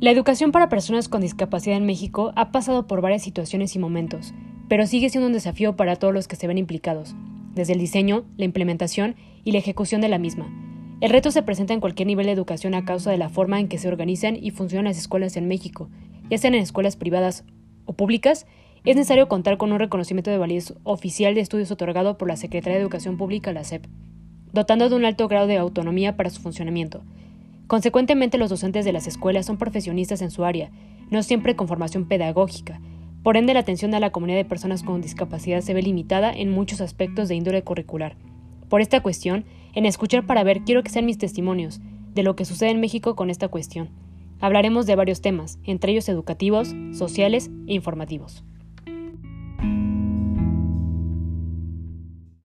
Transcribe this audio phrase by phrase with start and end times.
[0.00, 4.32] La educación para personas con discapacidad en México ha pasado por varias situaciones y momentos,
[4.66, 7.14] pero sigue siendo un desafío para todos los que se ven implicados,
[7.54, 10.50] desde el diseño, la implementación y la ejecución de la misma.
[11.02, 13.68] El reto se presenta en cualquier nivel de educación a causa de la forma en
[13.68, 15.90] que se organizan y funcionan las escuelas en México,
[16.30, 17.44] ya sean en escuelas privadas
[17.84, 18.46] o públicas,
[18.86, 22.76] es necesario contar con un reconocimiento de validez oficial de estudios otorgado por la Secretaría
[22.76, 23.84] de Educación Pública, la SEP,
[24.54, 27.02] dotando de un alto grado de autonomía para su funcionamiento.
[27.70, 30.72] Consecuentemente, los docentes de las escuelas son profesionistas en su área,
[31.08, 32.80] no siempre con formación pedagógica.
[33.22, 36.50] Por ende, la atención a la comunidad de personas con discapacidad se ve limitada en
[36.50, 38.16] muchos aspectos de índole curricular.
[38.68, 41.80] Por esta cuestión, en Escuchar para Ver quiero que sean mis testimonios
[42.12, 43.90] de lo que sucede en México con esta cuestión.
[44.40, 48.42] Hablaremos de varios temas, entre ellos educativos, sociales e informativos.